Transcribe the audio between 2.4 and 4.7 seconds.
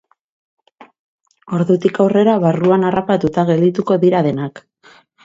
barruan harrapatuta geldituko dira denak.